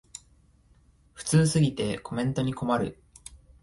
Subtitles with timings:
[1.13, 2.99] 普通すぎてコメントに困る